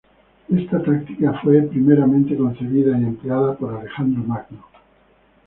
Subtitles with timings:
[0.49, 4.65] Esta táctica fue primeramente concebida y empleada por Alejandro Magno.